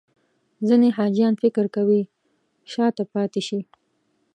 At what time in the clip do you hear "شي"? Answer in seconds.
3.47-3.59